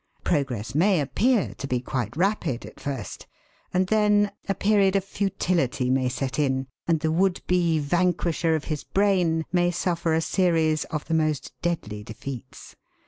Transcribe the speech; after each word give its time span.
Progress 0.23 0.73
may 0.73 0.99
appear 0.99 1.53
to 1.59 1.67
be 1.67 1.79
quite 1.79 2.17
rapid 2.17 2.65
at 2.65 2.79
first, 2.79 3.27
and 3.71 3.85
then 3.85 4.31
a 4.49 4.55
period 4.55 4.95
of 4.95 5.03
futility 5.03 5.91
may 5.91 6.09
set 6.09 6.39
in, 6.39 6.65
and 6.87 7.01
the 7.01 7.11
would 7.11 7.39
be 7.45 7.77
vanquisher 7.77 8.55
of 8.55 8.63
his 8.63 8.83
brain 8.83 9.45
may 9.51 9.69
suffer 9.69 10.15
a 10.15 10.19
series 10.21 10.85
of 10.85 11.05
the 11.05 11.13
most 11.13 11.53
deadly 11.61 12.03
defeats. 12.03 12.75